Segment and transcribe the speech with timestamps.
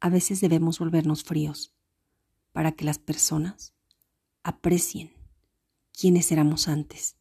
[0.00, 1.74] a veces debemos volvernos fríos
[2.52, 3.74] para que las personas
[4.42, 5.12] aprecien
[5.92, 7.17] quiénes éramos antes.